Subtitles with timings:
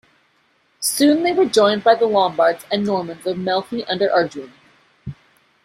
[0.79, 4.51] Soon they were joined by the Lombards and Normans of Melfi under Arduin.